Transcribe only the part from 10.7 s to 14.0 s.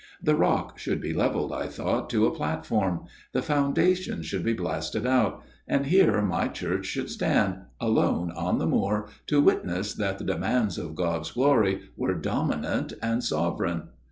of God's glory were dominant and sovereign